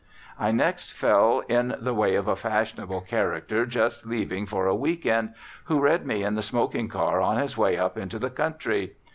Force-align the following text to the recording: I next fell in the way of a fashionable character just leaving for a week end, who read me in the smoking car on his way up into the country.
I 0.39 0.51
next 0.51 0.93
fell 0.93 1.41
in 1.41 1.75
the 1.79 1.93
way 1.93 2.15
of 2.15 2.27
a 2.27 2.35
fashionable 2.35 3.01
character 3.01 3.67
just 3.67 4.03
leaving 4.03 4.47
for 4.47 4.65
a 4.65 4.73
week 4.73 5.05
end, 5.05 5.35
who 5.65 5.79
read 5.79 6.07
me 6.07 6.23
in 6.23 6.33
the 6.33 6.41
smoking 6.41 6.87
car 6.89 7.21
on 7.21 7.37
his 7.37 7.55
way 7.55 7.77
up 7.77 7.99
into 7.99 8.17
the 8.17 8.31
country. 8.31 8.93